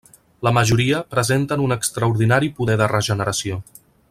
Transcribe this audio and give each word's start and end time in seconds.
La 0.45 0.53
majoria 0.57 1.01
presenten 1.11 1.67
un 1.67 1.77
extraordinari 1.77 2.53
poder 2.63 2.79
de 2.83 2.89
regeneració. 2.97 3.63